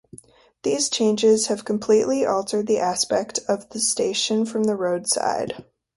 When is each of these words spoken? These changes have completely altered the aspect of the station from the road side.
These 0.63 0.89
changes 0.89 1.45
have 1.45 1.63
completely 1.63 2.25
altered 2.25 2.65
the 2.65 2.79
aspect 2.79 3.39
of 3.47 3.69
the 3.69 3.79
station 3.79 4.47
from 4.47 4.63
the 4.63 4.75
road 4.75 5.07
side. 5.07 5.63